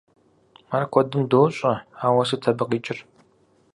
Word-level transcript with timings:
Ар 0.75 0.83
куэдым 0.91 1.21
дощӏэ, 1.31 1.73
ауэ 2.05 2.23
сыт 2.29 2.43
абы 2.49 2.65
къикӏыр? 2.69 2.99